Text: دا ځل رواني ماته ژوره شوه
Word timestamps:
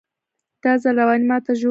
دا 0.63 0.71
ځل 0.83 0.95
رواني 1.01 1.25
ماته 1.31 1.51
ژوره 1.59 1.59
شوه 1.61 1.69